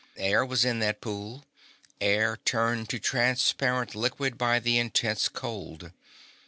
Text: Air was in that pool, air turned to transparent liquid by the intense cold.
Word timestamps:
Air 0.17 0.43
was 0.43 0.65
in 0.65 0.79
that 0.79 0.99
pool, 0.99 1.45
air 1.99 2.35
turned 2.37 2.89
to 2.89 2.97
transparent 2.97 3.93
liquid 3.93 4.35
by 4.35 4.57
the 4.59 4.79
intense 4.79 5.29
cold. 5.29 5.91